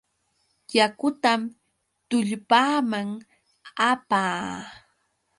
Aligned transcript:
Yakutam 0.77 1.41
tullpaaman 2.09 3.07
apaa. 3.89 4.53